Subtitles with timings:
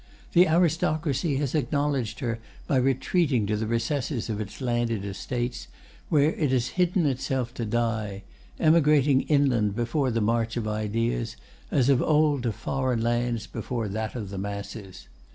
[0.33, 5.67] "The aristocracy has acknowledged her by retreating to the recesses of its landed estates,
[6.09, 11.35] where it has hidden itself to die—emigrating inland before the march of ideas,
[11.69, 15.07] as of old to foreign lands before that of the masses.